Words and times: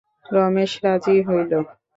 রমেশ 0.25 0.71
রাজি 0.83 1.15
হইল। 1.27 1.51